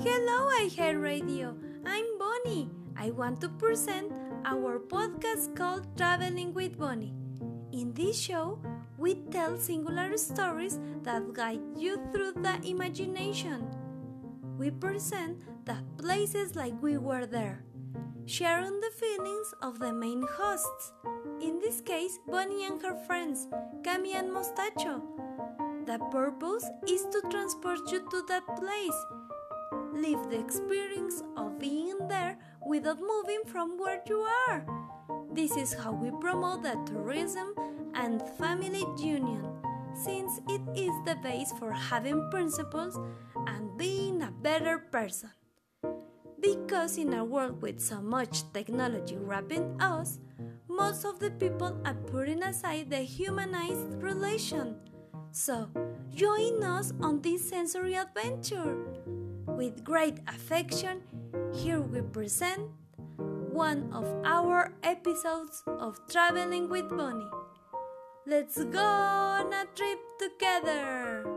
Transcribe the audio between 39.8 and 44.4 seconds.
since it is the base for having principles and being a